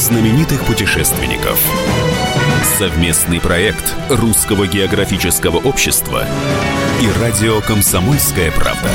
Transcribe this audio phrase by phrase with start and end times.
[0.00, 1.60] знаменитых путешественников.
[2.78, 6.26] Совместный проект Русского географического общества
[7.02, 8.88] и радио «Комсомольская правда».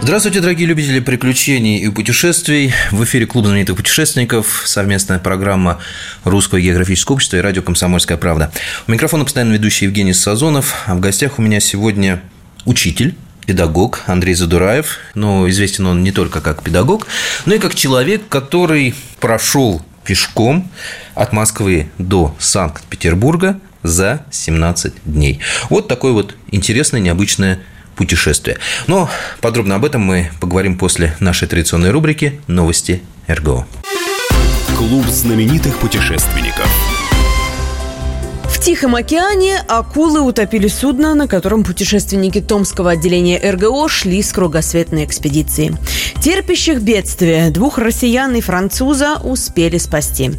[0.00, 2.72] Здравствуйте, дорогие любители приключений и путешествий.
[2.90, 5.78] В эфире Клуб знаменитых путешественников, совместная программа
[6.24, 8.50] Русского географического общества и радио «Комсомольская правда».
[8.88, 12.22] У микрофона постоянно ведущий Евгений Сазонов, а в гостях у меня сегодня
[12.64, 13.14] учитель,
[13.46, 14.98] педагог Андрей Задураев.
[15.14, 17.06] Но известен он не только как педагог,
[17.46, 20.70] но и как человек, который прошел пешком
[21.14, 25.40] от Москвы до Санкт-Петербурга за 17 дней.
[25.70, 27.60] Вот такое вот интересное, необычное
[27.96, 28.58] путешествия.
[28.86, 29.10] Но
[29.40, 33.66] подробно об этом мы поговорим после нашей традиционной рубрики «Новости РГО».
[34.76, 36.68] Клуб знаменитых путешественников–
[38.60, 45.76] Тихом океане акулы утопили судно, на котором путешественники Томского отделения РГО шли с кругосветной экспедиции.
[46.22, 50.30] Терпящих бедствия двух россиян и француза успели спасти.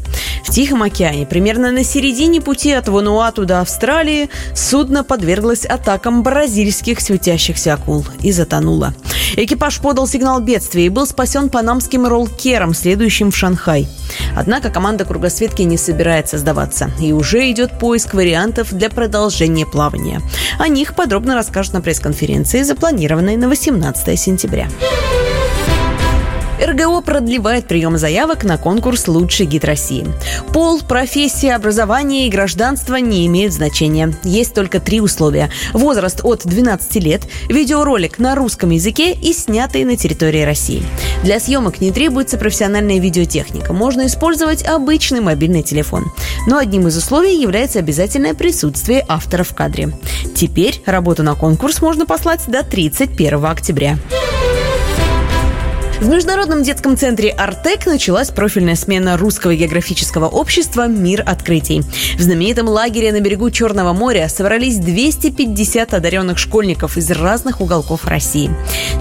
[0.44, 6.99] В Тихом океане, примерно на середине пути от Вануату до Австралии, судно подверглось атакам бразильских
[6.99, 8.94] светящихся акул и затонуло.
[9.36, 13.88] Экипаж подал сигнал бедствия и был спасен панамским роллкером, следующим в Шанхай.
[14.36, 20.21] Однако команда кругосветки не собирается сдаваться, и уже идет поиск вариантов для продолжения плавания.
[20.59, 24.67] О них подробно расскажут на пресс-конференции, запланированной на 18 сентября.
[26.61, 30.07] РГО продлевает прием заявок на конкурс «Лучший гид России».
[30.53, 34.13] Пол, профессия, образование и гражданство не имеют значения.
[34.23, 35.49] Есть только три условия.
[35.73, 40.83] Возраст от 12 лет, видеоролик на русском языке и снятый на территории России.
[41.23, 43.73] Для съемок не требуется профессиональная видеотехника.
[43.73, 46.11] Можно использовать обычный мобильный телефон.
[46.47, 49.91] Но одним из условий является обязательное присутствие автора в кадре.
[50.35, 53.97] Теперь работу на конкурс можно послать до 31 октября.
[56.03, 61.81] В Международном детском центре «Артек» началась профильная смена Русского географического общества «Мир открытий».
[62.17, 68.52] В знаменитом лагере на берегу Черного моря собрались 250 одаренных школьников из разных уголков России.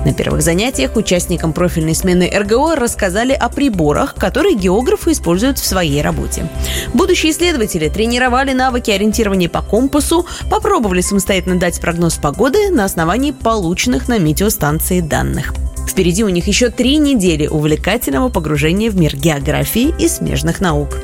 [0.04, 6.02] На первых занятиях участникам профильной смены РГО рассказали о приборах, которые географы используют в своей
[6.02, 6.48] работе.
[6.94, 14.06] Будущие исследователи тренировали навыки ориентирования по компасу, попробовали самостоятельно дать прогноз погоды на основании полученных
[14.06, 15.52] на метеостанции данных.
[15.92, 20.98] Впереди у них еще три недели увлекательного погружения в мир географии и смежных наук.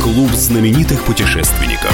[0.00, 1.92] Клуб знаменитых путешественников.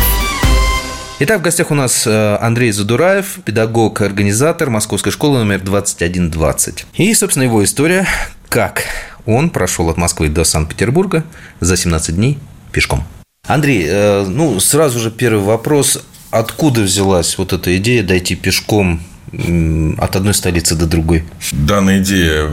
[1.21, 6.85] Итак, в гостях у нас э, Андрей Задураев, педагог-организатор Московской школы номер 2120.
[6.97, 8.07] И, собственно, его история,
[8.51, 8.83] как
[9.25, 11.25] он прошел от Москвы до Санкт-Петербурга
[11.61, 12.39] за 17 дней
[12.73, 13.05] пешком.
[13.47, 16.05] Андрей, э, ну, сразу же первый вопрос.
[16.31, 19.01] Откуда взялась вот эта идея дойти пешком
[19.33, 21.25] от одной столицы до другой?
[21.53, 22.51] Данная идея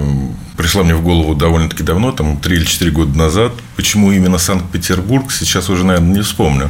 [0.57, 3.53] пришла мне в голову довольно-таки давно, там 3 или 4 года назад.
[3.75, 6.69] Почему именно Санкт-Петербург, сейчас уже, наверное, не вспомню.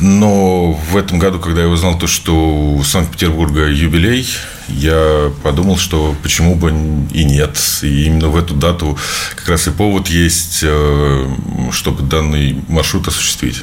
[0.00, 4.28] Но в этом году, когда я узнал то, что у Санкт-Петербурга юбилей,
[4.68, 6.70] я подумал, что почему бы
[7.12, 7.56] и нет.
[7.82, 8.98] И именно в эту дату
[9.34, 11.34] как раз и повод есть, э,
[11.72, 13.62] чтобы данный маршрут осуществить.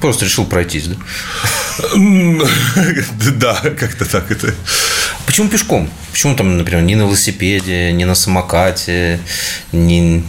[0.00, 0.96] Просто решил пройтись, да?
[3.32, 4.54] Да, как-то так это.
[5.26, 5.88] Почему пешком?
[6.12, 9.20] Почему там, например, не на велосипеде, не на самокате,
[9.72, 10.24] не...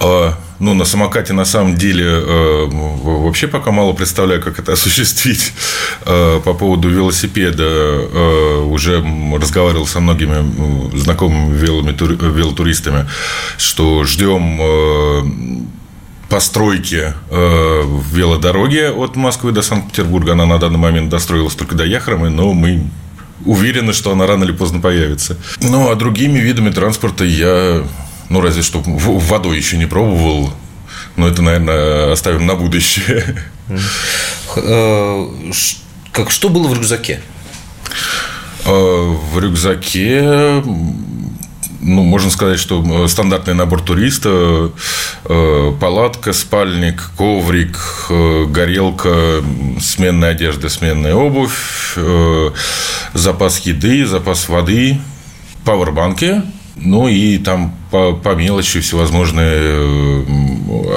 [0.00, 5.52] А, ну, на самокате на самом деле э, вообще пока мало представляю, как это осуществить.
[6.04, 9.02] Э, по поводу велосипеда э, уже
[9.40, 13.08] разговаривал со многими знакомыми велотуристами,
[13.56, 15.70] что ждем
[16.30, 17.82] постройки э,
[18.12, 20.32] велодороги от Москвы до Санкт-Петербурга.
[20.32, 22.84] Она на данный момент достроилась только до Яхромы, но мы
[23.44, 25.36] уверены, что она рано или поздно появится.
[25.60, 27.84] Ну, а другими видами транспорта я,
[28.28, 30.52] ну, разве что водой еще не пробовал.
[31.16, 33.44] Но это, наверное, оставим на будущее.
[34.56, 35.26] Э,
[36.12, 37.20] как, что было в рюкзаке?
[38.64, 40.62] Э, в рюкзаке
[41.80, 44.70] ну, можно сказать, что э, стандартный набор туриста,
[45.24, 47.78] палатка, спальник, коврик,
[48.08, 49.42] э, горелка,
[49.80, 51.96] сменная одежда, сменная обувь,
[53.14, 54.98] запас еды, запас воды,
[55.64, 56.42] пауэрбанки,
[56.76, 60.24] ну и там по, по мелочи всевозможные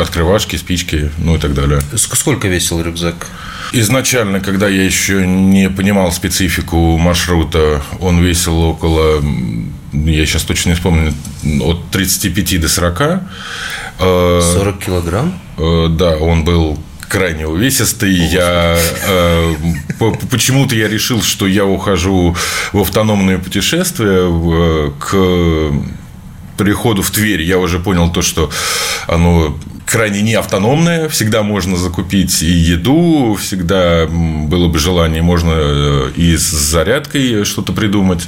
[0.01, 1.81] открывашки, спички, ну и так далее.
[1.95, 3.27] Сколько весил рюкзак?
[3.73, 9.21] Изначально, когда я еще не понимал специфику маршрута, он весил около
[9.93, 11.13] я сейчас точно не вспомню,
[11.61, 13.21] от 35 до 40.
[13.99, 15.39] 40 э, килограмм?
[15.57, 18.11] Э, да, он был крайне увесистый.
[18.11, 19.55] Я э,
[20.31, 22.35] почему-то я решил, что я ухожу
[22.71, 25.15] в автономное путешествие к
[26.57, 28.49] приходу в Тверь я уже понял то, что
[29.07, 29.57] оно
[29.93, 36.35] крайне не автономное, всегда можно закупить и еду, всегда было бы желание, можно э, и
[36.35, 38.23] с зарядкой что-то придумать.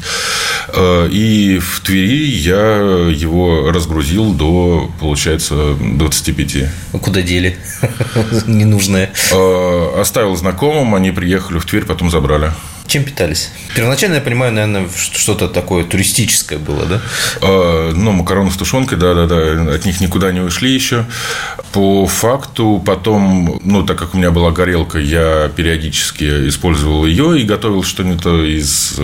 [0.68, 6.56] Э, и в Твери я его разгрузил до, получается, 25.
[6.94, 7.58] А куда дели?
[8.46, 9.10] Ненужное.
[9.32, 12.52] Э, оставил знакомым, они приехали в Тверь, потом забрали.
[12.88, 13.50] Чем питались?
[13.76, 17.02] Первоначально, я понимаю, наверное, что-то такое туристическое было, да?
[17.42, 21.06] Э, ну, макароны с тушенкой, да-да-да, от них никуда не ушли еще.
[21.72, 27.44] По факту потом, ну, так как у меня была горелка, я периодически использовал ее и
[27.44, 29.00] готовил что-нибудь из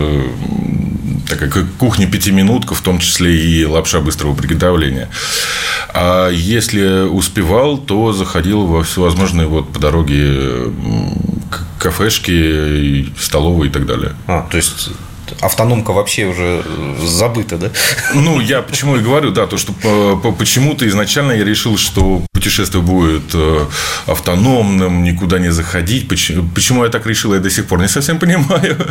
[1.31, 5.09] э, такая кухня пятиминутка, в том числе и лапша быстрого приготовления.
[5.93, 10.71] А если успевал, то заходил во всевозможные вот по дороге
[11.79, 14.13] кафешки, столовые и так далее.
[14.27, 14.89] А, то есть
[15.39, 16.63] автономка вообще уже
[17.01, 17.71] забыта, да?
[18.13, 19.73] Ну, я почему и говорю, да, то, что
[20.37, 23.65] почему-то изначально я решил, что путешествие будет э,
[24.07, 26.07] автономным, никуда не заходить.
[26.07, 28.77] Почему я так решил, я до сих пор не совсем понимаю.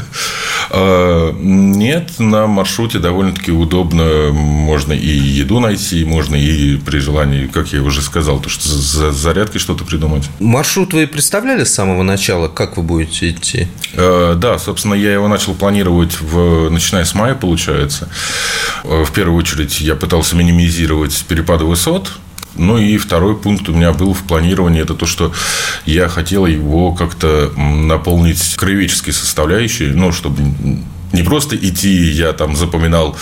[0.73, 4.31] А, нет, на маршруте довольно-таки удобно.
[4.31, 9.11] Можно и еду найти, можно и при желании, как я уже сказал, то, что за
[9.11, 10.29] зарядкой что-то придумать.
[10.39, 13.67] Маршрут вы представляли с самого начала, как вы будете идти?
[13.95, 18.09] А, да, собственно, я его начал планировать в, начиная с мая, получается.
[18.85, 22.13] Э, в первую очередь я пытался минимизировать перепады высот,
[22.57, 25.33] ну и второй пункт у меня был в планировании, это то, что
[25.87, 30.43] я хотел его как-то наполнить краеведческой составляющей, ну, чтобы
[31.13, 33.17] не просто идти, я там запоминал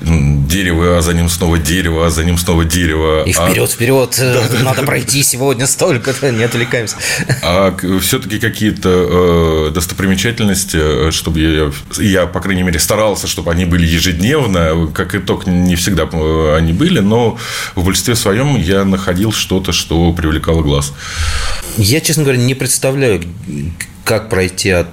[0.00, 3.24] дерево, а за ним снова дерево, а за ним снова дерево.
[3.24, 3.72] И вперед, а...
[3.72, 5.28] вперед, да, надо да, пройти да.
[5.28, 6.96] сегодня столько-то, не отвлекаемся.
[7.42, 13.64] А все-таки какие-то э, достопримечательности, э, чтобы я, я, по крайней мере, старался, чтобы они
[13.64, 14.90] были ежедневно.
[14.92, 17.38] Как итог, не всегда э, они были, но
[17.74, 20.92] в большинстве своем я находил что-то, что привлекало глаз.
[21.76, 23.22] Я, честно говоря, не представляю,
[24.06, 24.86] как пройти от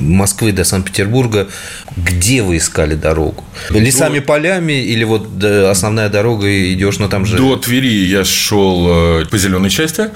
[0.00, 1.48] Москвы до Санкт-Петербурга,
[1.96, 3.44] где вы искали дорогу?
[3.68, 4.24] Лесами, до...
[4.24, 7.36] полями или вот основная дорога идешь, но там же...
[7.36, 10.08] До Твери я шел э, по зеленой части,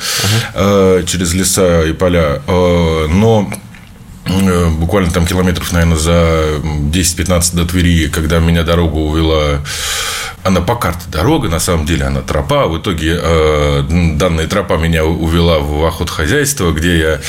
[0.54, 1.02] ага.
[1.04, 3.67] через леса и поля, э, но э,
[4.78, 9.60] буквально там километров, наверное, за 10-15 до Твери, когда меня дорога увела
[10.44, 12.68] она по карте дорога, на самом деле она тропа.
[12.68, 13.82] В итоге э,
[14.14, 17.20] данная тропа меня увела в охотхозяйство, где я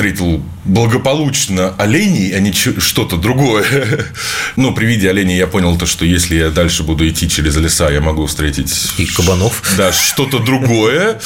[0.00, 3.66] встретил благополучно оленей, а не что-то другое.
[4.56, 7.90] Но при виде оленей я понял то, что если я дальше буду идти через леса,
[7.90, 8.92] я могу встретить...
[8.96, 9.62] И кабанов.
[9.76, 11.20] Да, что-то другое.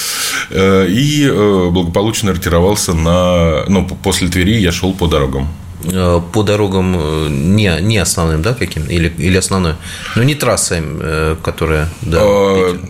[0.50, 3.64] Э, и э, благополучно ретировался на...
[3.68, 5.48] Ну, после Твери я шел по дорогам.
[5.84, 8.86] Э, по дорогам не, не основным, да, каким?
[8.86, 9.74] Или, или основной?
[10.16, 11.88] Ну, не трасса, э, которая...
[12.02, 12.20] Да,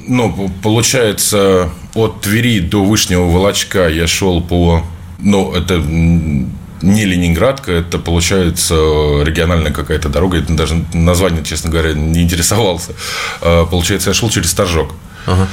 [0.08, 4.82] ну, получается, от Твери до Вышнего Волочка я шел по...
[5.18, 8.74] Ну, это не Ленинградка, это получается
[9.22, 10.38] региональная какая-то дорога.
[10.38, 12.92] Это даже название, честно говоря, не интересовался.
[13.40, 14.94] А, получается, я шел через Торжок.
[15.26, 15.48] Ага.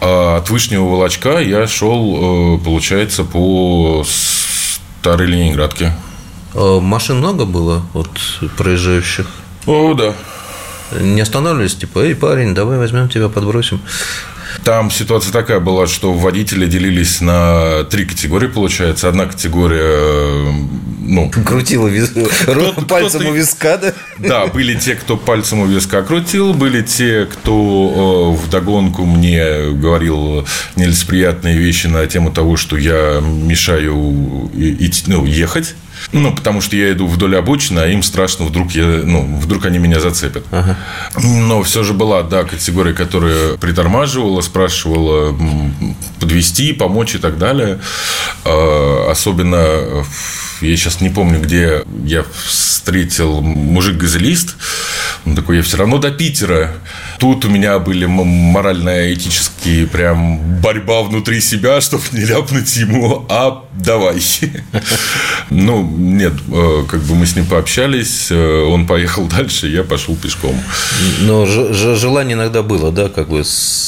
[0.00, 5.94] А от Вышнего Волочка я шел, получается, по старой Ленинградке.
[6.54, 8.10] Э, машин много было вот
[8.56, 9.26] проезжающих?
[9.66, 10.14] О, да.
[11.00, 13.80] Не останавливались, типа, эй, парень, давай возьмем тебя, подбросим.
[14.64, 19.10] Там ситуация такая была, что водители делились на три категории, получается.
[19.10, 20.52] Одна категория, э,
[21.00, 21.30] ну...
[21.30, 22.12] Крутила виз...
[22.88, 23.92] пальцем у виска, да?
[24.18, 29.70] Да, были те, кто пальцем у виска крутил, были те, кто э, в догонку мне
[29.70, 35.74] говорил нелицеприятные вещи на тему того, что я мешаю идти, ну, ехать.
[36.12, 39.78] Ну, потому что я иду вдоль обочины, а им страшно, вдруг, я, ну, вдруг они
[39.78, 40.44] меня зацепят.
[40.50, 40.76] Ага.
[41.22, 45.36] Но все же была, да, категория, которая притормаживала, спрашивала
[46.20, 47.80] подвести, помочь и так далее.
[48.44, 50.04] А, особенно
[50.60, 54.56] я сейчас не помню, где я встретил мужик-газелист.
[55.26, 56.72] Он такой, я все равно до Питера.
[57.18, 64.20] Тут у меня были морально-этические прям борьба внутри себя, чтобы не ляпнуть ему, а давай.
[65.50, 70.16] Ну, нет, э, как бы мы с ним пообщались, э, он поехал дальше, я пошел
[70.16, 70.58] пешком.
[71.20, 73.44] Но желание иногда было, да, как бы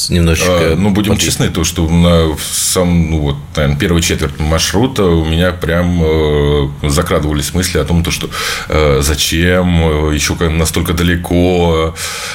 [0.09, 0.51] немножечко...
[0.51, 5.25] А, ну, будем честны, то, что на сам, ну, вот, наверное, первый четверть маршрута у
[5.25, 8.29] меня прям э, закрадывались мысли о том, то, что
[9.01, 11.95] зачем, еще настолько далеко.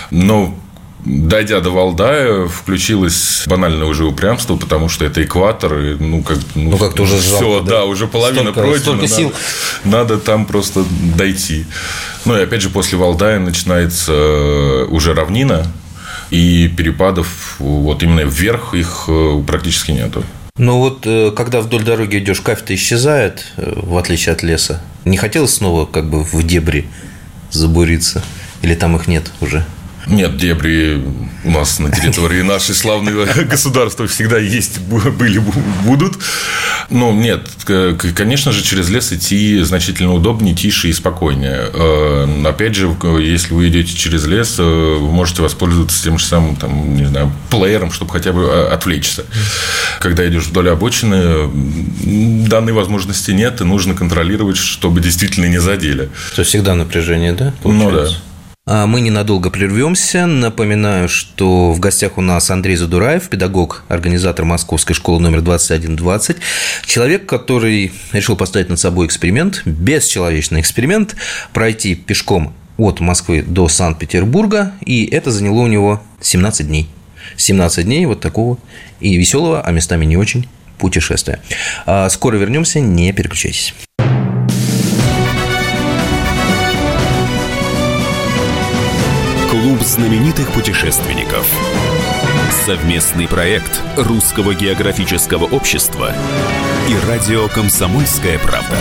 [0.09, 0.57] Но
[1.03, 6.71] Дойдя до Валдая, включилось банальное уже упрямство, потому что это экватор, и, ну, как, ну,
[6.71, 7.69] ну как-то уже жалко, все, да?
[7.71, 8.79] да, уже половина столько, пройдена.
[8.79, 9.33] Столько сил.
[9.83, 10.85] Надо, надо там просто
[11.17, 11.65] дойти.
[12.25, 15.65] Ну, и опять же, после Валдая начинается э, уже равнина,
[16.29, 20.23] и перепадов вот именно вверх их э, практически нету.
[20.57, 24.81] Ну вот, э, когда вдоль дороги идешь, кафе исчезает, в отличие от леса.
[25.05, 26.85] Не хотелось снова как бы в дебри
[27.49, 28.23] забуриться?
[28.61, 29.65] Или там их нет уже?
[30.07, 31.03] Нет, дебри
[31.43, 35.41] у нас на территории нашей славного государства всегда есть, были,
[35.83, 36.17] будут.
[36.89, 37.49] Ну, нет,
[38.15, 41.69] конечно же, через лес идти значительно удобнее, тише и спокойнее.
[41.73, 46.55] Э, опять же, если вы идете через лес, э, вы можете воспользоваться тем же самым,
[46.55, 49.25] там, не знаю, плеером, чтобы хотя бы э, отвлечься.
[49.99, 51.49] Когда идешь вдоль обочины,
[52.47, 56.09] данной возможности нет, и нужно контролировать, чтобы действительно не задели.
[56.35, 57.53] То есть всегда напряжение, да?
[57.63, 58.15] Получается?
[58.15, 58.30] Ну да.
[58.73, 60.25] А мы ненадолго прервемся.
[60.27, 66.37] Напоминаю, что в гостях у нас Андрей Задураев, педагог, организатор Московской школы номер 2120.
[66.85, 71.17] Человек, который решил поставить над собой эксперимент, бесчеловечный эксперимент,
[71.51, 76.87] пройти пешком от Москвы до Санкт-Петербурга, и это заняло у него 17 дней.
[77.35, 78.57] 17 дней вот такого
[79.01, 80.47] и веселого, а местами не очень
[80.77, 81.41] путешествия.
[81.85, 83.73] А скоро вернемся, не переключайтесь.
[89.81, 91.49] Клуб знаменитых путешественников.
[92.67, 96.13] Совместный проект Русского географического общества
[96.87, 98.77] и радио «Комсомольская правда».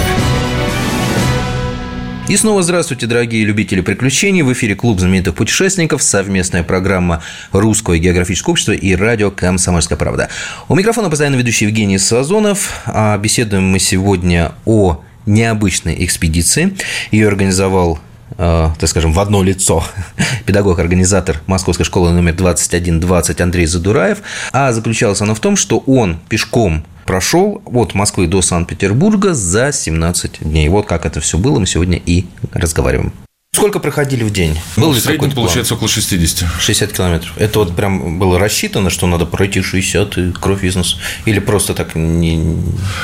[2.29, 4.43] И снова здравствуйте, дорогие любители приключений.
[4.43, 10.29] В эфире Клуб знаменитых путешественников, совместная программа Русского географического общества и радио «Комсомольская правда».
[10.69, 12.83] У микрофона постоянно ведущий Евгений Сазонов.
[12.85, 16.77] А беседуем мы сегодня о необычной экспедиции.
[17.11, 18.01] Ее организовал
[18.41, 19.85] так скажем, в одно лицо
[20.47, 24.19] педагог-организатор Московской школы номер 2120 Андрей Задураев.
[24.53, 30.39] А заключалось оно в том, что он пешком прошел от Москвы до Санкт-Петербурга за 17
[30.41, 30.69] дней.
[30.69, 33.13] Вот как это все было, мы сегодня и разговариваем.
[33.53, 34.53] Сколько проходили в день?
[34.77, 36.49] Был ну, ли в среднем получается около 60.
[36.61, 37.33] 60 километров.
[37.37, 40.99] Это вот прям было рассчитано, что надо пройти 60 и кровь бизнес?
[41.25, 42.37] Или просто так не...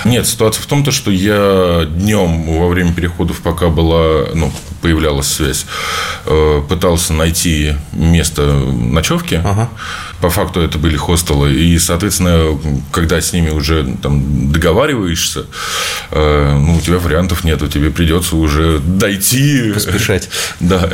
[0.05, 5.27] Нет, ситуация в том, то, что я днем во время переходов, пока была, ну, появлялась
[5.27, 5.67] связь,
[6.27, 9.41] э, пытался найти место ночевки.
[9.45, 9.69] Ага.
[10.21, 11.55] По факту это были хостелы.
[11.55, 12.59] И, соответственно,
[12.93, 15.47] когда с ними уже там договариваешься,
[16.11, 19.73] э, ну, у тебя вариантов нет, тебе придется уже дойти.
[19.73, 20.29] Поспешать.
[20.61, 20.89] Да.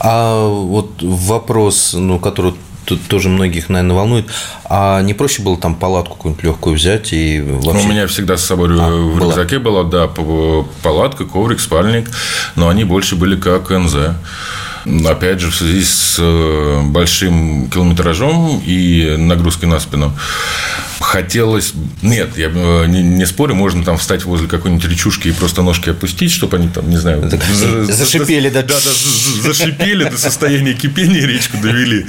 [0.00, 4.26] А вот вопрос, ну, который тут тоже многих, наверное, волнует.
[4.64, 7.72] А не проще было там палатку какую-нибудь легкую взять и вообще...
[7.72, 10.08] Ну, у меня всегда с собой а, в рюкзаке была, да,
[10.82, 12.08] палатка, коврик, спальник,
[12.56, 13.96] но они больше были как НЗ.
[15.06, 20.12] Опять же, в связи с э, большим километражом и нагрузкой на спину.
[21.00, 21.72] Хотелось...
[22.02, 25.90] Нет, я э, не, не спорю, можно там встать возле какой-нибудь речушки и просто ножки
[25.90, 27.28] опустить, чтобы они там, не знаю...
[27.30, 28.62] Так, зашипели, да?
[28.62, 28.90] Да, да,
[29.42, 32.06] зашипели до состояния кипения, речку довели.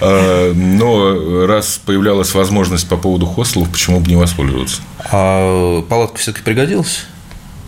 [0.00, 4.80] А, но раз появлялась возможность по поводу хостелов, почему бы не воспользоваться?
[5.10, 7.04] А палатка все-таки пригодилась?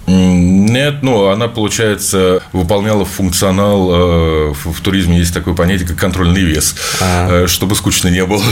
[0.06, 6.76] Нет, ну, она, получается, выполняла функционал, э, в туризме есть такое понятие, как контрольный вес,
[7.00, 7.46] а.
[7.48, 8.42] чтобы скучно не было.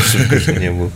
[0.58, 0.90] не было.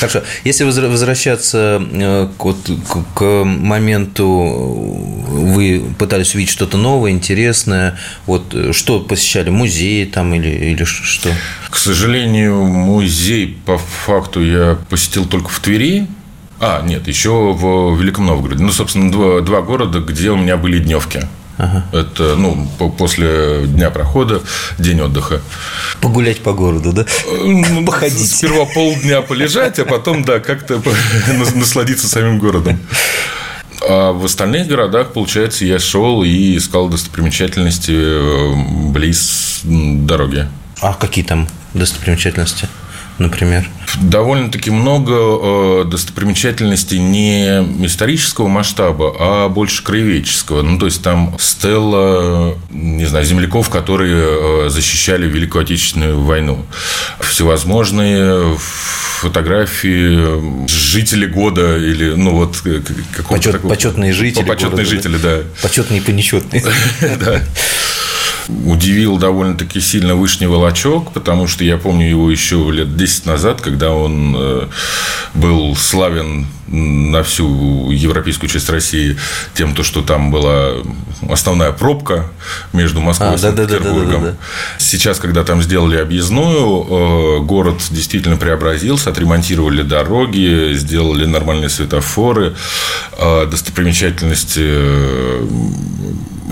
[0.00, 0.22] Хорошо.
[0.42, 9.50] Если возвращаться э, к, к моменту, вы пытались увидеть что-то новое, интересное, вот что посещали,
[9.50, 11.30] музей там или, или что?
[11.70, 16.08] К сожалению, музей по факту я посетил только в Твери,
[16.60, 18.62] а, нет, еще в Великом Новгороде.
[18.62, 21.22] Ну, собственно, два, два города, где у меня были дневки.
[21.56, 21.84] Ага.
[21.92, 24.42] Это, ну, после дня прохода,
[24.78, 25.42] день отдыха.
[26.00, 27.04] Погулять по городу, да?
[27.44, 28.30] Ну, Походить.
[28.30, 30.82] Сперва полдня полежать, а потом, да, как-то
[31.54, 32.78] насладиться самим городом.
[33.86, 40.46] А в остальных городах, получается, я шел и искал достопримечательности э, близ дороги.
[40.80, 42.68] А какие там достопримечательности?
[43.20, 43.68] Например?
[44.00, 50.62] Довольно-таки много э, достопримечательностей не исторического масштаба, а больше краеведческого.
[50.62, 56.64] Ну, то есть, там стелла, не знаю, земляков, которые э, защищали Великую Отечественную войну.
[57.20, 58.56] Всевозможные
[59.20, 63.70] фотографии жители года или, ну, вот какого-то Почет, такого...
[63.70, 65.38] Почетные жители Почетные города, жители, да.
[65.62, 66.64] Почетные и понечетные.
[67.20, 67.40] Да.
[68.48, 73.92] Удивил довольно-таки сильно Вышний Волочок, потому что я помню его еще лет 10 назад, когда
[73.92, 74.68] он э,
[75.34, 79.16] был славен на всю европейскую часть России
[79.54, 80.74] тем, то, что там была
[81.28, 82.28] основная пробка
[82.72, 84.10] между Москвой а, и Санкт-Петербургом.
[84.10, 84.36] Да, да, да,
[84.78, 86.86] Сейчас, когда там сделали объездную,
[87.38, 92.54] э, город действительно преобразился, отремонтировали дороги, сделали нормальные светофоры,
[93.18, 94.60] э, достопримечательности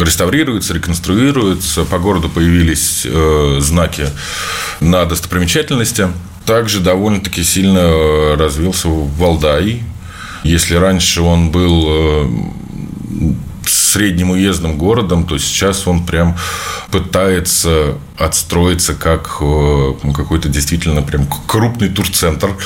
[0.05, 4.07] реставрируются, реконструируются, по городу появились э, знаки
[4.81, 6.09] на достопримечательности.
[6.45, 9.83] Также довольно-таки сильно э, развился Валдай.
[10.45, 12.26] Если раньше он был э,
[13.67, 16.37] средним уездным городом, то сейчас он прям
[16.90, 19.38] пытается отстроиться как
[20.14, 22.57] какой-то действительно прям крупный турцентр.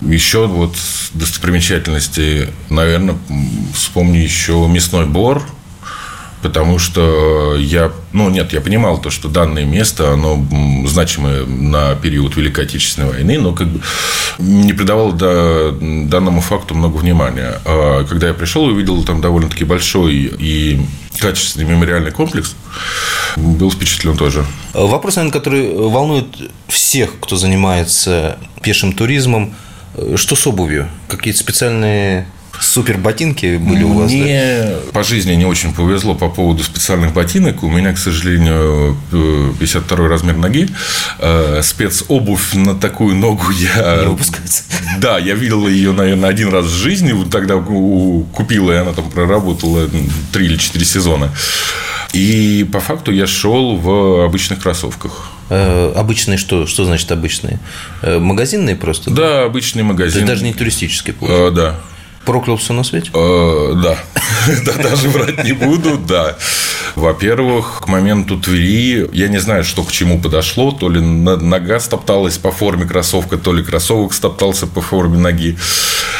[0.00, 0.76] Еще вот
[1.12, 3.18] достопримечательности, наверное,
[3.74, 5.42] вспомню еще мясной бор–
[6.42, 10.44] потому что я, ну нет, я понимал то, что данное место, оно
[10.86, 13.80] значимое на период Великой Отечественной войны, но как бы
[14.38, 17.60] не придавал да, данному факту много внимания.
[17.64, 20.80] А когда я пришел и увидел там довольно-таки большой и
[21.18, 22.54] качественный мемориальный комплекс,
[23.36, 24.44] был впечатлен тоже.
[24.72, 26.26] Вопрос, наверное, который волнует
[26.68, 29.54] всех, кто занимается пешим туризмом,
[30.16, 30.88] что с обувью?
[31.08, 32.28] Какие-то специальные
[32.60, 34.10] Супер ботинки были у вас?
[34.10, 34.92] Мне да?
[34.92, 37.62] по жизни не очень повезло по поводу специальных ботинок.
[37.62, 38.96] У меня, к сожалению,
[39.58, 40.68] 52 размер ноги.
[41.18, 44.02] Э, спецобувь на такую ногу я...
[44.02, 44.64] Не выпускается.
[44.98, 47.14] Да, я видел ее, наверное, один раз в жизни.
[47.30, 49.88] Тогда купила, и она там проработала
[50.32, 51.30] 3 или 4 сезона.
[52.12, 55.30] И по факту я шел в обычных кроссовках.
[55.50, 56.66] Э, обычные что?
[56.66, 57.58] Что значит обычные?
[58.02, 59.10] Э, магазинные просто?
[59.10, 60.26] Да, обычные магазины.
[60.26, 61.50] даже не туристические, получается?
[61.50, 61.80] Да.
[62.28, 63.10] Проклял все на свете?
[63.14, 63.98] Э, да.
[64.66, 66.36] Да, даже врать не буду, да.
[66.94, 70.70] Во-первых, к моменту Твери я не знаю, что к чему подошло.
[70.70, 75.56] То ли нога стопталась по форме кроссовка, то ли кроссовок стоптался по форме ноги.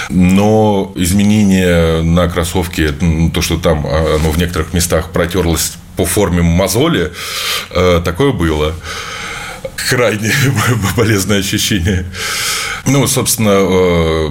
[0.09, 2.95] Но изменение на кроссовке,
[3.35, 7.13] то, что там оно в некоторых местах протерлось по форме мозоли,
[7.71, 8.73] э, такое было
[9.91, 10.33] крайне
[10.97, 12.07] полезное ощущение.
[12.87, 14.31] Ну, собственно, э,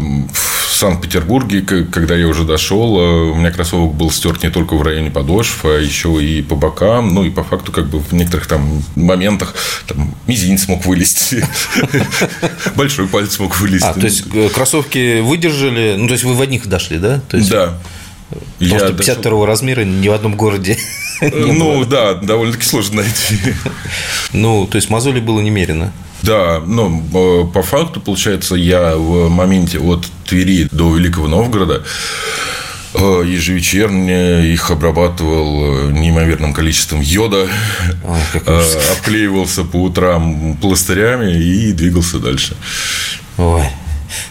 [0.77, 5.11] Санкт-Петербурге, когда я уже дошел, э, у меня кроссовок был стерт не только в районе
[5.11, 7.13] подошв, а еще и по бокам.
[7.13, 9.55] Ну, и по факту, как бы в некоторых там моментах
[9.87, 11.45] там, мизинец мог вылезти,
[12.75, 13.87] большой палец мог вылезти.
[13.87, 17.21] А, то есть э, кроссовки выдержали, ну, то есть вы в одних дошли, да?
[17.31, 17.77] Да.
[18.29, 19.45] Потому я что 52 дошел...
[19.45, 20.77] размера ни в одном городе
[21.31, 23.53] Ну, да, довольно-таки сложно найти.
[24.33, 25.91] Ну, то есть мозоли было немерено.
[26.23, 31.83] Да, но э, по факту, получается, я в моменте от Твери до Великого Новгорода
[32.93, 37.47] э, ежевечерне их обрабатывал э, неимоверным количеством йода,
[38.03, 38.57] Ой,
[38.91, 42.57] обклеивался по утрам пластырями и двигался дальше.
[43.37, 43.63] Ой,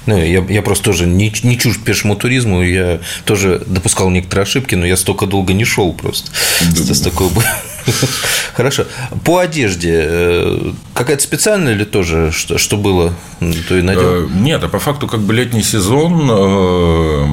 [0.06, 4.74] ну, я, я просто тоже не, не чушь пешему туризму, я тоже допускал некоторые ошибки,
[4.74, 6.30] но я столько долго не шел просто.
[6.60, 7.28] С такой
[8.54, 8.86] Хорошо.
[9.24, 13.14] По одежде э, какая-то специальная или тоже, что, что было,
[13.68, 14.24] то и надел?
[14.24, 17.26] Э, нет, а по факту как бы летний сезон, э,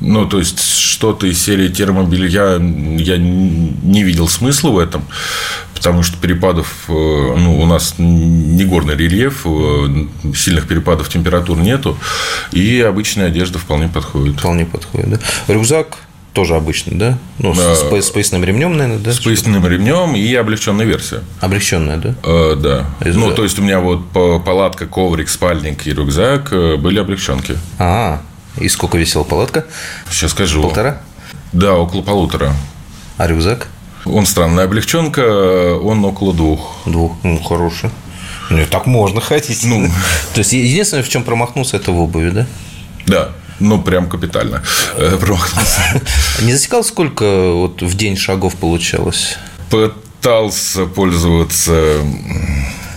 [0.00, 5.04] ну, то есть, что-то из серии термобелья я не видел смысла в этом
[5.80, 11.96] потому что перепадов, э, ну, у нас не горный рельеф, э, сильных перепадов температур нету,
[12.52, 14.38] и обычная одежда вполне подходит.
[14.38, 15.18] Вполне подходит, да.
[15.48, 15.96] Рюкзак
[16.34, 17.18] тоже обычный, да?
[17.38, 19.12] Ну, с, с, с поясным ремнем, наверное, да?
[19.12, 21.22] С поясным ремнем и облегченная версия.
[21.40, 22.14] Облегченная, да?
[22.24, 22.86] Э, да.
[23.02, 23.16] Из...
[23.16, 27.56] Ну, то есть у меня вот палатка, коврик, спальник и рюкзак э, были облегченки.
[27.78, 28.20] А,
[28.58, 29.64] и сколько весила палатка?
[30.10, 30.62] Сейчас скажу.
[30.62, 31.00] Полтора?
[31.52, 32.54] Да, около полутора.
[33.16, 33.68] А рюкзак?
[34.04, 36.78] Он странная облегченка, он около двух.
[36.86, 37.90] Двух, ну, хороший.
[38.48, 39.64] Ну, так можно ходить.
[39.64, 39.86] Ну.
[40.34, 42.46] То есть, единственное, в чем промахнулся, это в обуви, да?
[43.06, 43.28] Да.
[43.60, 44.62] Ну, прям капитально
[44.96, 46.00] э, промахнулся.
[46.42, 49.36] Не засекал, сколько вот в день шагов получалось?
[49.68, 51.98] Пытался пользоваться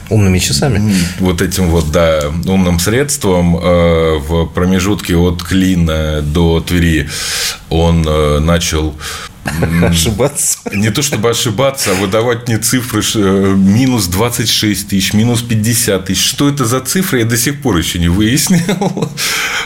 [0.09, 0.93] умными часами.
[1.19, 7.09] Вот этим вот, да, умным средством э, в промежутке от Клина до Твери
[7.69, 8.95] он э, начал
[9.83, 10.59] Ошибаться?
[10.71, 16.25] Не то чтобы ошибаться, а выдавать мне цифры э, минус 26 тысяч, минус 50 тысяч.
[16.25, 19.09] Что это за цифры, я до сих пор еще не выяснил.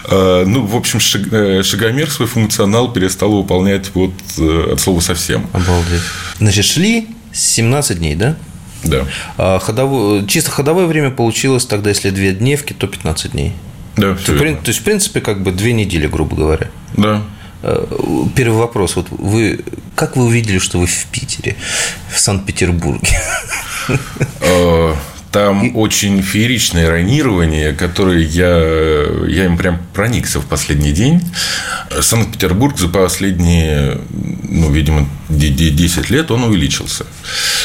[0.09, 5.49] Ну, в общем, шагомер свой функционал перестал выполнять вот от слова совсем.
[5.51, 6.01] Обалдеть.
[6.39, 8.37] Значит, шли 17 дней, да?
[8.83, 9.05] Да.
[9.37, 13.53] А ходовое, чисто ходовое время получилось тогда, если две дневки, то 15 дней.
[13.95, 16.69] Да, то, то есть, в принципе, как бы две недели, грубо говоря.
[16.95, 17.23] Да.
[17.63, 17.85] Э,
[18.35, 18.95] первый вопрос.
[18.95, 19.61] Вот вы,
[19.95, 21.55] как вы увидели, что вы в Питере,
[22.09, 23.19] в Санкт-Петербурге?
[25.31, 25.73] Там и...
[25.73, 28.47] очень фееричное ранирование, которое я,
[29.27, 31.21] я им прям проникся в последний день.
[31.99, 37.05] Санкт-Петербург за последние, ну, видимо, 10 лет он увеличился.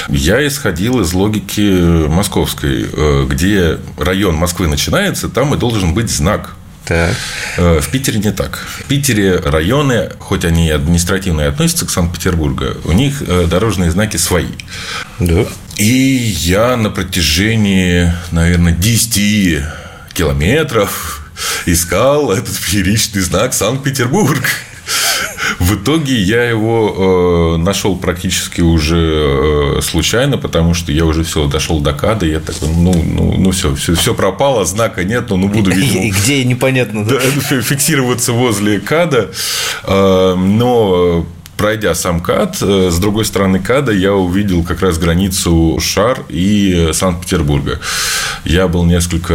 [0.08, 6.56] Я исходил из логики московской, э, где район Москвы начинается, там и должен быть знак
[6.84, 7.14] так.
[7.58, 8.56] Э, в Питере не так.
[8.56, 14.48] В Питере районы, хоть они административно относятся к Санкт-Петербургу, у них э, дорожные знаки свои.
[15.18, 15.46] Да.
[15.76, 19.62] И я на протяжении, наверное, 10
[20.14, 21.30] километров
[21.66, 24.44] искал этот фееричный знак Санкт-Петербург.
[25.58, 31.46] В итоге я его э, нашел практически уже э, случайно, потому что я уже все
[31.46, 35.36] дошел до када, я такой, ну, ну, ну все, все, все пропало, знака нет, но
[35.36, 37.18] ну буду видимо, и где непонятно, да?
[37.40, 39.30] фиксироваться возле када,
[39.84, 41.26] э, но
[41.62, 46.90] пройдя сам КАД, э, с другой стороны КАДа я увидел как раз границу Шар и
[46.92, 47.78] Санкт-Петербурга.
[48.44, 49.32] Я был несколько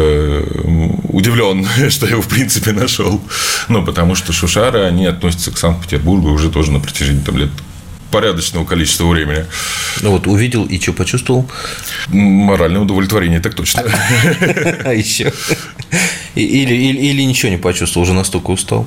[1.08, 3.22] удивлен, что я его, в принципе, нашел.
[3.70, 7.50] Ну, потому что Шушары, они относятся к Санкт-Петербургу уже тоже на протяжении там, лет
[8.12, 9.46] порядочного количества времени.
[10.02, 11.50] Ну вот увидел и что почувствовал?
[12.10, 13.84] Моральное удовлетворение, так точно.
[14.84, 15.32] А еще?
[16.36, 18.86] Или, или, или ничего не почувствовал, уже настолько устал?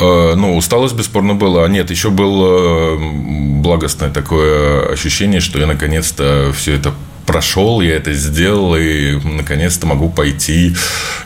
[0.00, 1.66] Э, ну, усталость бесспорно была.
[1.68, 6.94] Нет, еще было благостное такое ощущение, что я наконец-то все это
[7.26, 10.74] прошел, я это сделал, и наконец-то могу пойти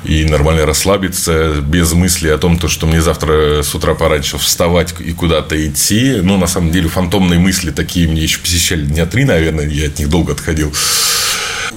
[0.02, 4.94] и нормально расслабиться, без мысли о том, то, что мне завтра с утра пораньше вставать
[4.98, 6.16] и куда-то идти.
[6.20, 9.98] Ну, на самом деле, фантомные мысли такие мне еще посещали дня три, наверное, я от
[10.00, 10.72] них долго отходил.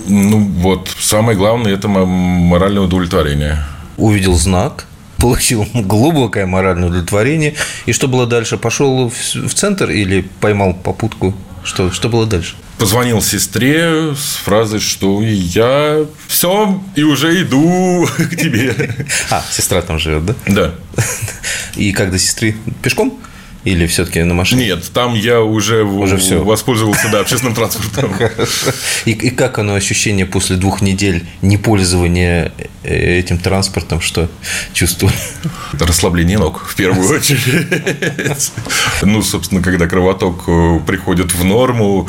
[0.07, 3.63] Ну, вот, самое главное– это моральное удовлетворение.
[3.97, 4.85] Увидел знак,
[5.17, 7.55] получил глубокое моральное удовлетворение.
[7.85, 8.57] И что было дальше?
[8.57, 11.33] Пошел в центр или поймал попутку?
[11.63, 12.55] Что, что было дальше?
[12.77, 18.75] Позвонил сестре с фразой, что я все и уже иду к тебе.
[19.31, 20.35] А, сестра там живет, да?
[20.45, 20.75] Да.
[21.75, 22.55] И как до сестры?
[22.81, 23.19] Пешком?
[23.65, 24.67] Или все-таки на машине?
[24.67, 26.43] Нет, там я уже, уже все.
[26.43, 28.13] воспользовался да, общественным транспортом.
[29.05, 32.51] И, и как оно ощущение после двух недель непользования
[32.83, 34.29] э, этим транспортом, что
[34.73, 35.11] чувствую?
[35.73, 38.51] Расслабление ног, в первую очередь.
[39.01, 42.07] Ну, собственно, когда кровоток э, приходит в норму,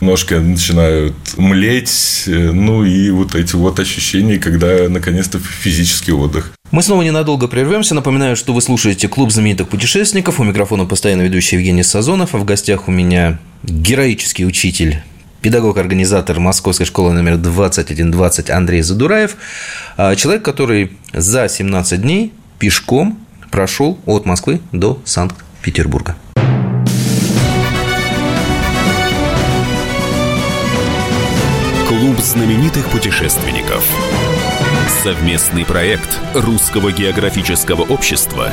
[0.00, 6.55] ножки начинают млеть, э, ну и вот эти вот ощущения, когда наконец-то физический отдых.
[6.72, 7.94] Мы снова ненадолго прервемся.
[7.94, 10.40] Напоминаю, что вы слушаете клуб знаменитых путешественников.
[10.40, 12.34] У микрофона постоянно ведущий Евгений Сазонов.
[12.34, 15.02] А в гостях у меня героический учитель
[15.42, 19.36] педагог-организатор Московской школы номер 2120 Андрей Задураев.
[19.96, 23.18] А, человек, который за 17 дней пешком
[23.52, 26.16] прошел от Москвы до Санкт-Петербурга.
[31.86, 33.84] Клуб знаменитых путешественников.
[35.06, 38.50] Совместный проект Русского географического общества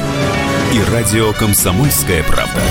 [0.72, 2.62] и радио «Комсомольская правда».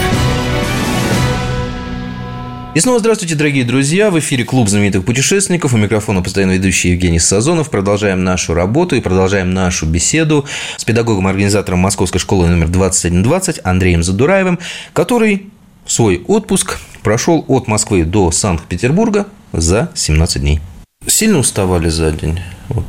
[2.76, 4.12] И снова здравствуйте, дорогие друзья.
[4.12, 5.74] В эфире Клуб знаменитых путешественников.
[5.74, 7.70] У микрофона постоянно ведущий Евгений Сазонов.
[7.70, 14.60] Продолжаем нашу работу и продолжаем нашу беседу с педагогом-организатором Московской школы номер 2120 Андреем Задураевым,
[14.92, 15.50] который
[15.86, 20.60] свой отпуск прошел от Москвы до Санкт-Петербурга за 17 дней.
[21.06, 22.84] Сильно уставали за день вот,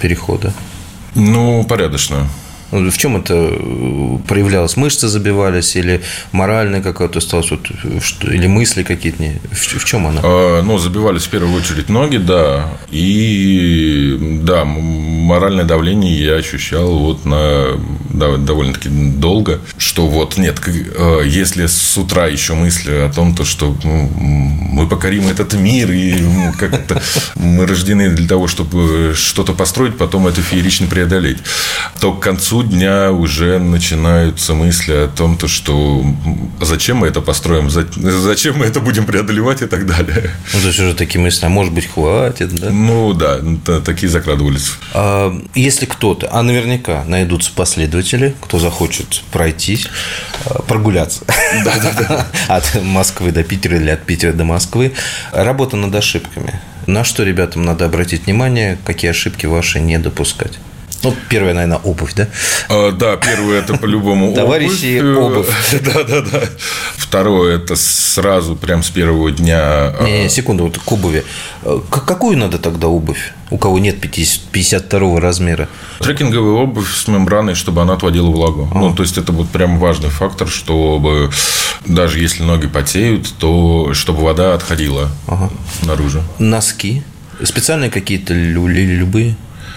[0.00, 0.52] перехода?
[1.14, 2.26] Ну, порядочно.
[2.70, 4.76] В чем это э, проявлялось?
[4.76, 6.02] Мышцы забивались или
[6.32, 7.68] моральная какая-то усталость, вот,
[8.22, 9.24] или мысли какие-то?
[9.52, 10.20] В, чем она?
[10.22, 12.70] А, ну, забивались в первую очередь ноги, да.
[12.90, 17.78] И да, моральное давление я ощущал вот на
[18.10, 23.44] да, довольно-таки долго, что вот нет, э, если с утра еще мысли о том, то,
[23.44, 27.02] что ну, мы покорим этот мир, и ну, как-то
[27.34, 31.38] мы рождены для того, чтобы что-то построить, потом это феерично преодолеть,
[32.00, 36.04] то к концу дня уже начинаются мысли о том, то, что
[36.60, 40.30] зачем мы это построим, зачем мы это будем преодолевать и так далее.
[40.52, 42.70] Ну, то есть уже такие мысли, а может быть, хватит, да?
[42.70, 43.40] Ну, да,
[43.84, 44.72] такие закрадывались.
[44.94, 49.88] А если кто-то, а наверняка найдутся последователи, кто захочет пройтись,
[50.44, 51.24] а, прогуляться
[51.64, 52.26] да, да, да.
[52.56, 54.92] от Москвы до Питера или от Питера до Москвы,
[55.32, 56.60] работа над ошибками.
[56.86, 60.58] На что ребятам надо обратить внимание, какие ошибки ваши не допускать?
[61.02, 62.28] Ну, первая, наверное, обувь, да?
[62.68, 65.48] А, да, первое это по-любому Товарищи, обувь.
[65.82, 66.40] Да, да, да.
[66.96, 69.94] Второе это сразу, прям с первого дня.
[70.02, 71.24] Не, не, секунду, вот к обуви.
[71.62, 73.32] К- Какую надо тогда обувь?
[73.50, 75.68] У кого нет 50, 52 размера?
[76.00, 78.70] Трекинговая обувь с мембраной, чтобы она отводила влагу.
[78.74, 81.30] Ну, то есть, это вот прям важный фактор, чтобы
[81.86, 85.08] даже если ноги потеют, то чтобы вода отходила
[85.82, 86.22] наружу.
[86.38, 87.02] Носки?
[87.42, 89.34] Специальные какие-то лю- или любые?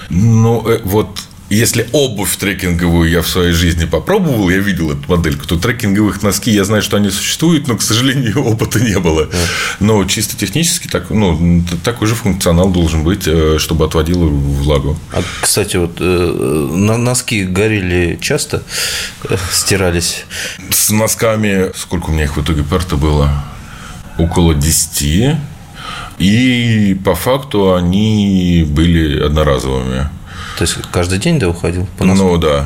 [0.09, 1.19] Ну, э, вот
[1.53, 6.49] если обувь трекинговую я в своей жизни попробовал, я видел эту модельку, то трекинговых носки,
[6.51, 9.29] я знаю, что они существуют, но, к сожалению, опыта не было.
[9.79, 14.97] Но чисто технически так, ну, такой же функционал должен быть, э, чтобы отводило влагу.
[15.11, 18.63] А, кстати, вот э, носки горели часто,
[19.51, 20.25] стирались.
[20.71, 23.43] С носками, сколько у меня их в итоге пар-то было?
[24.17, 25.37] Около 10.
[26.23, 30.09] И по факту они были одноразовыми.
[30.57, 31.87] То есть каждый день, да, уходил?
[31.97, 32.05] По?
[32.05, 32.65] Ну, да.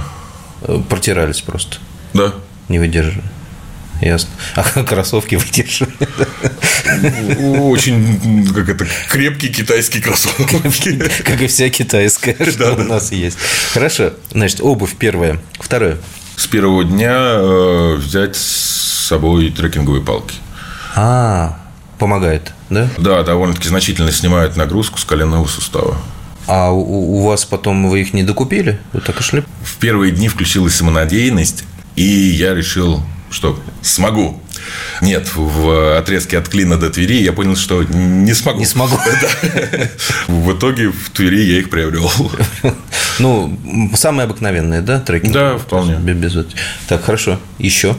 [0.61, 1.77] Э, Протирались просто,
[2.13, 2.33] Да.
[2.69, 3.23] не выдерживали.
[4.01, 4.29] Ясно.
[4.55, 5.91] А кроссовки выдерживали?
[7.59, 10.97] Очень, как это, крепкие китайские кроссовки.
[11.23, 13.37] Как и вся китайская, что у нас есть.
[13.73, 14.13] Хорошо.
[14.31, 15.39] Значит, обувь первая.
[15.59, 15.97] Второе.
[16.35, 20.35] С первого дня э, взять с собой трекинговые палки.
[20.95, 21.57] А,
[21.97, 22.89] помогает, да?
[22.97, 25.97] Да, довольно-таки значительно снимает нагрузку с коленного сустава.
[26.47, 28.79] А у, у вас потом вы их не докупили?
[28.93, 29.43] Вы так и шли?
[29.63, 34.41] В первые дни включилась самонадеянность, и я решил, что смогу.
[35.01, 38.59] Нет, в отрезке от Клина до Твери я понял, что не смогу.
[38.59, 38.97] Не смогу.
[40.27, 42.11] В итоге в Твери я их приобрел.
[43.19, 43.57] Ну,
[43.95, 45.33] самые обыкновенные, да, трекинги?
[45.33, 45.95] Да, вполне.
[45.95, 46.45] Без-
[46.87, 47.39] Так, хорошо.
[47.59, 47.95] Еще?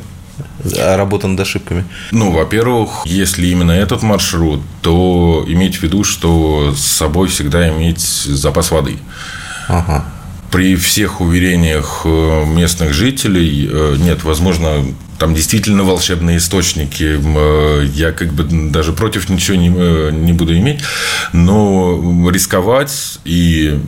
[0.77, 1.85] Работа над ошибками.
[2.13, 8.01] Ну, во-первых, если именно этот маршрут, то иметь в виду, что с собой всегда иметь
[8.01, 8.99] запас воды.
[9.69, 10.05] Ага.
[10.51, 14.83] При всех уверениях э, местных жителей, э, нет, возможно,
[15.19, 20.81] там действительно волшебные источники, э, я как бы даже против ничего не, не буду иметь,
[21.35, 23.79] но рисковать и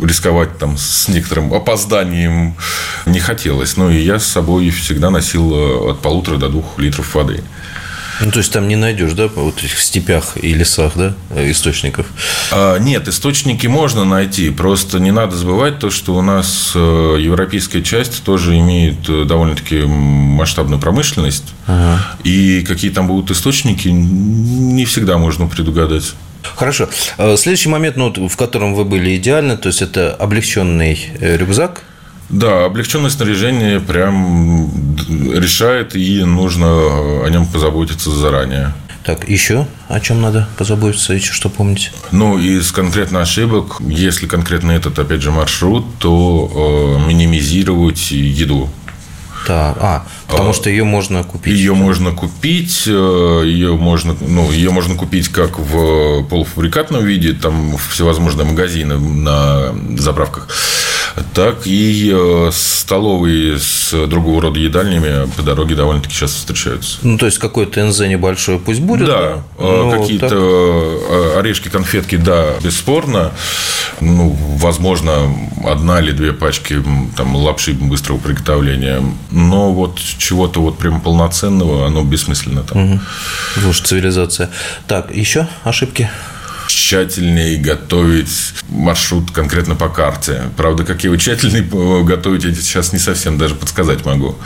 [0.00, 2.54] рисковать там с некоторым опозданием
[3.06, 3.76] не хотелось.
[3.76, 7.42] Ну, и я с собой всегда носил э, от полутора до двух литров воды.
[8.20, 12.06] Ну, то есть там не найдешь, да, вот этих степях и лесах, да, э, источников.
[12.50, 14.50] А, Нет, источники можно найти.
[14.50, 20.80] Просто не надо забывать то, что у нас э, европейская часть тоже имеет довольно-таки масштабную
[20.80, 21.54] промышленность.
[22.24, 26.14] И какие там будут источники, не всегда можно предугадать.
[26.58, 26.88] Хорошо.
[27.18, 31.82] Э, Следующий момент, ну, в котором вы были идеально, то есть это облегченный э, рюкзак.
[32.30, 34.68] Да, облегченное снаряжение прям
[35.32, 36.66] решает, и нужно
[37.24, 38.74] о нем позаботиться заранее.
[39.04, 41.92] Так, еще о чем надо позаботиться, еще что помните?
[42.10, 48.68] Ну, из конкретно ошибок, если конкретно этот, опять же, маршрут, то э, минимизировать еду.
[49.48, 51.54] Так, а, потому что ее можно купить.
[51.54, 57.78] Ее можно купить, э, ее можно, ну, ее можно купить как в полуфабрикатном виде, там
[57.78, 60.48] всевозможные магазины на заправках,
[61.34, 66.98] так и э, столовые с другого рода едальнями по дороге довольно-таки часто встречаются.
[67.02, 69.06] Ну, то есть какой-то НЗ небольшой пусть будет.
[69.06, 70.38] Да, э, Ну, какие-то так.
[70.38, 73.32] э, орешки, конфетки, да, бесспорно.
[74.00, 76.82] Ну, возможно, одна или две пачки
[77.16, 79.02] там лапши быстрого приготовления.
[79.30, 83.00] Но вот чего-то вот прям полноценного, оно бессмысленно там.
[83.56, 84.50] Вы уж цивилизация.
[84.86, 86.08] Так, еще ошибки?
[86.68, 90.42] Тщательнее готовить маршрут конкретно по карте.
[90.56, 91.62] Правда, как его тщательнее
[92.04, 94.36] готовить, я сейчас не совсем даже подсказать могу.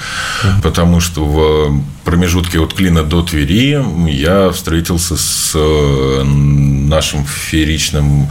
[0.63, 8.29] Потому что в промежутке от Клина до Твери я встретился с э, нашим фееричным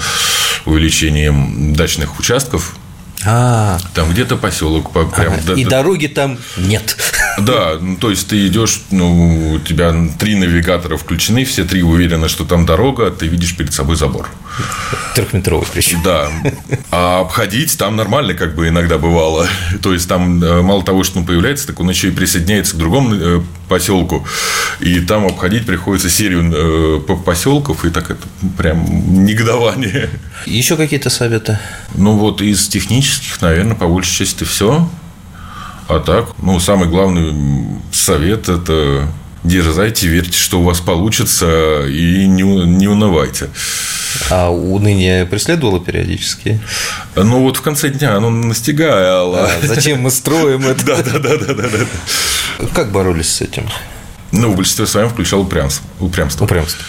[0.65, 2.75] увеличением дачных участков.
[3.25, 5.41] А, Там где-то поселок по- прям ага.
[5.45, 6.97] до- и до- дороги там нет.
[7.39, 12.29] да, ну, то есть ты идешь, ну, у тебя три навигатора включены, все три уверены,
[12.29, 14.27] что там дорога, ты видишь перед собой забор.
[15.15, 16.01] Трехметровый причем.
[16.03, 16.29] Да.
[16.91, 19.47] А обходить там нормально, как бы иногда бывало.
[19.81, 22.79] То есть там э, мало того, что он появляется, так он еще и присоединяется к
[22.79, 24.25] другому э, поселку.
[24.79, 28.21] И там обходить приходится серию э, по- поселков, и так это
[28.57, 30.09] прям негодование.
[30.45, 31.59] Еще какие-то советы?
[31.95, 33.10] Ну, вот из технических,
[33.41, 34.87] наверное, по большей части все.
[35.87, 39.07] А так, ну, самый главный совет– это
[39.43, 43.49] дерзайте, верьте, что у вас получится, и не, не унывайте.
[44.29, 46.59] А уныние преследовало периодически?
[47.15, 49.45] Ну, вот в конце дня оно настигало.
[49.45, 50.85] А зачем мы строим это?
[50.85, 52.67] Да, да, да, да, да, да.
[52.73, 53.67] Как боролись с этим?
[54.31, 55.85] Ну, в большинстве своем включал упрямство.
[55.99, 56.45] упрямство.
[56.45, 56.81] Упрямство.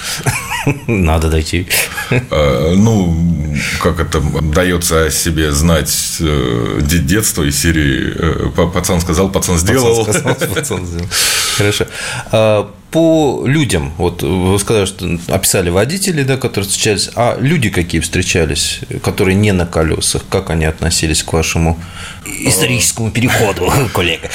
[0.87, 1.66] Надо дойти.
[2.11, 9.31] А, Ну, как это дается о себе знать э, детство из серии э, «Пацан сказал,
[9.31, 10.05] пацан сделал».
[10.05, 11.09] Пацан сказал, пацан сделал.
[11.57, 11.87] Хорошо.
[12.31, 18.03] А, по людям, вот вы сказали, что описали водители, да, которые встречались, а люди какие
[18.03, 21.81] встречались, которые не на колесах, как они относились к вашему
[22.27, 24.29] историческому переходу, коллега?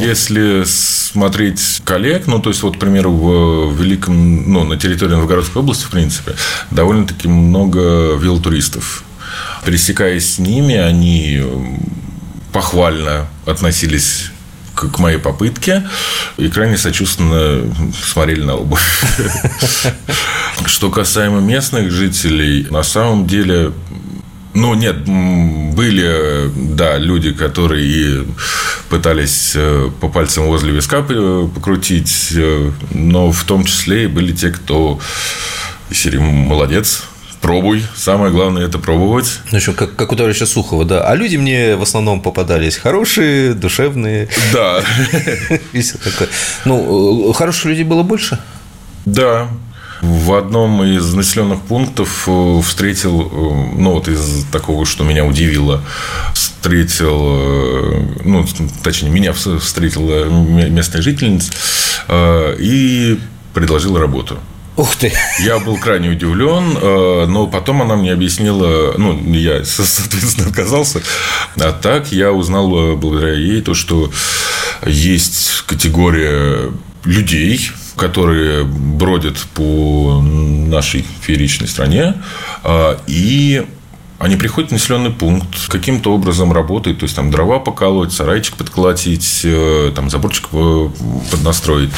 [0.00, 5.59] Если смотреть коллег, ну, то есть, вот, к примеру, в Великом, ну, на территории Новгородской
[5.60, 6.34] области, в принципе,
[6.70, 9.04] довольно-таки много велотуристов.
[9.64, 11.42] Пересекаясь с ними, они
[12.52, 14.30] похвально относились
[14.74, 15.86] к, моей попытке
[16.36, 17.62] и крайне сочувственно
[18.02, 19.04] смотрели на обувь.
[20.66, 23.72] Что касаемо местных жителей, на самом деле
[24.54, 28.26] ну, нет, были, да, люди, которые
[28.88, 34.50] пытались э, по пальцам возле виска покрутить, э, но в том числе и были те,
[34.50, 34.98] кто
[35.90, 37.04] из серии «молодец»,
[37.40, 37.82] Пробуй.
[37.96, 39.40] Самое главное– это пробовать.
[39.50, 41.04] Ну, еще как, как у товарища Сухова, да.
[41.04, 44.28] А люди мне в основном попадались хорошие, душевные.
[44.52, 44.82] Да.
[45.72, 45.82] И.
[46.66, 48.38] Ну, э, хороших людей было больше?
[49.06, 49.48] Да.
[50.00, 55.82] В одном из населенных пунктов э, встретил, э, ну вот из такого, что меня удивило,
[56.34, 58.46] встретил, ну,
[58.82, 61.52] точнее, меня встретила местная жительница
[62.58, 63.18] и
[63.54, 64.38] предложила работу.
[64.80, 65.12] Ух ты!
[65.40, 71.02] Я был крайне удивлен, э, но потом она мне объяснила, ну, я, соответственно, отказался.
[71.58, 74.10] А так я узнал э, благодаря ей то, что
[74.86, 76.72] есть категория
[77.04, 82.14] людей, которые бродят по нашей фееричной стране,
[82.64, 83.66] э, и
[84.18, 89.42] они приходят в населенный пункт, каким-то образом работают, то есть там дрова поколоть, сарайчик подколотить,
[89.44, 90.48] э, там заборчик
[91.30, 91.90] поднастроить.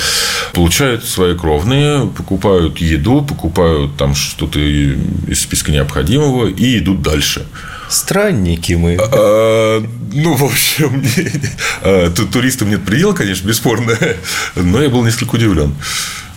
[0.53, 7.47] Получают свои кровные, покупают еду, покупают там что-то из списка необходимого и идут дальше.
[7.93, 8.97] Странники мы.
[8.99, 11.05] А, ну, в общем,
[11.83, 13.97] а, туристам нет предела, конечно, бесспорно,
[14.57, 15.75] но я был несколько удивлен.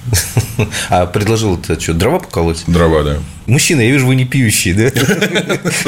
[0.90, 2.64] А предложил это что, дрова поколоть?
[2.68, 3.18] Дрова, да.
[3.48, 4.92] Мужчина, я вижу, вы не пьющий, да?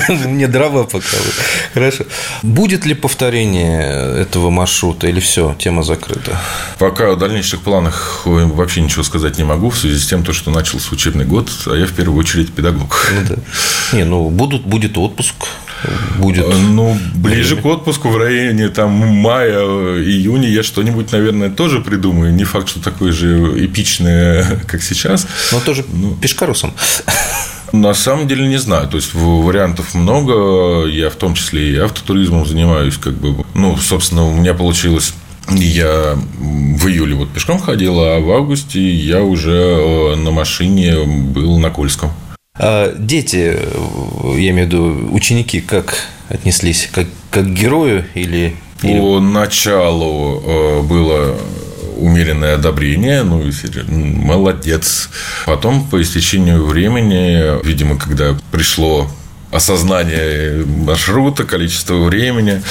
[0.27, 1.33] Мне дрова поколоть.
[1.73, 2.05] Хорошо.
[2.43, 6.39] Будет ли повторение этого маршрута или все, тема закрыта?
[6.77, 10.89] Пока о дальнейших планах вообще ничего сказать не могу, в связи с тем, что начался
[10.91, 13.11] учебный год, а я в первую очередь педагог.
[13.15, 13.97] Ну, да.
[13.97, 15.35] Не, ну, будут, будет отпуск,
[16.17, 16.45] будет?
[16.45, 17.61] Э, ну, ближе время.
[17.61, 19.61] к отпуску, в районе там мая,
[19.97, 22.33] июня я что-нибудь, наверное, тоже придумаю.
[22.33, 23.65] Не факт, что такое же
[24.07, 25.27] эпичное, как сейчас.
[25.51, 26.73] Но тоже ну, пешкарусом.
[27.71, 28.87] На самом деле не знаю.
[28.87, 30.85] То есть вариантов много.
[30.87, 32.97] Я в том числе и автотуризмом занимаюсь.
[32.97, 35.13] Как бы, ну, собственно, у меня получилось
[35.49, 41.57] я в июле вот пешком ходил, а в августе я уже э, на машине был
[41.57, 42.11] на Кольском.
[42.53, 43.57] А дети,
[44.37, 46.89] я имею в виду ученики, как отнеслись?
[46.91, 48.57] Как, как к герою или...
[48.81, 49.19] По или...
[49.19, 51.37] началу э, было
[51.97, 53.43] умеренное одобрение, ну,
[53.87, 55.09] молодец.
[55.45, 59.09] Потом, по истечению времени, видимо, когда пришло
[59.51, 62.61] осознание маршрута, количество времени,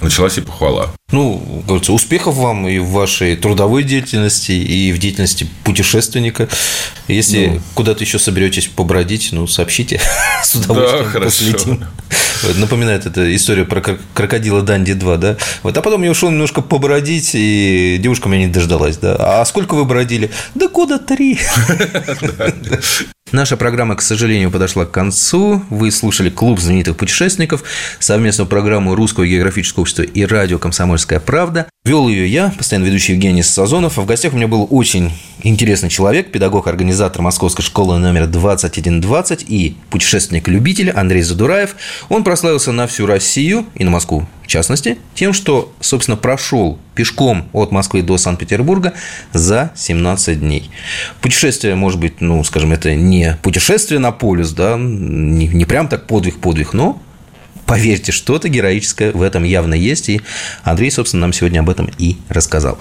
[0.00, 0.97] началась и похвала.
[1.10, 6.50] Ну, говорится, успехов вам и в вашей трудовой деятельности, и в деятельности путешественника.
[7.06, 10.02] Если ну, куда-то еще соберетесь побродить, ну, сообщите
[10.44, 11.04] с удовольствием.
[11.04, 11.44] Да, хорошо.
[12.42, 13.80] Вот, напоминает эта история про
[14.12, 15.36] крокодила Данди 2, да?
[15.62, 19.16] Вот, а потом я ушел немножко побродить, и девушка меня не дождалась, да?
[19.18, 20.30] А сколько вы бродили?
[20.54, 21.38] Да года три.
[23.32, 25.62] Наша программа, к сожалению, подошла к концу.
[25.68, 27.62] Вы слушали «Клуб знаменитых путешественников»,
[27.98, 30.58] совместную программу Русского географического общества и радио
[30.98, 31.68] «Комсомольская правда».
[31.84, 33.98] Вел ее я, постоянно ведущий Евгений Сазонов.
[33.98, 35.12] А в гостях у меня был очень
[35.44, 41.76] интересный человек, педагог-организатор Московской школы номер 2120 и путешественник-любитель Андрей Задураев.
[42.08, 47.50] Он прославился на всю Россию и на Москву в частности, тем, что, собственно, прошел пешком
[47.52, 48.94] от Москвы до Санкт-Петербурга
[49.34, 50.70] за 17 дней.
[51.20, 56.06] Путешествие, может быть, ну, скажем, это не путешествие на полюс, да, не, не прям так
[56.06, 56.98] подвиг-подвиг, но
[57.68, 60.22] поверьте, что-то героическое в этом явно есть, и
[60.64, 62.78] Андрей, собственно, нам сегодня об этом и рассказал.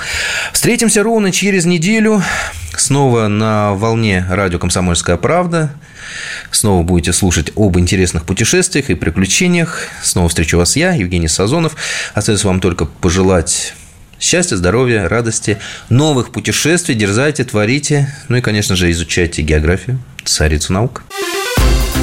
[0.53, 2.23] Встретимся ровно через неделю,
[2.75, 5.73] снова на волне радио «Комсомольская правда».
[6.51, 9.89] Снова будете слушать об интересных путешествиях и приключениях.
[10.01, 11.75] Снова встречу вас я, Евгений Сазонов.
[12.13, 13.73] Остается вам только пожелать
[14.19, 15.57] счастья, здоровья, радости,
[15.89, 21.03] новых путешествий, дерзайте, творите, ну и, конечно же, изучайте географию, царицу наук.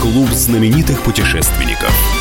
[0.02, 1.94] Клуб знаменитых путешественников–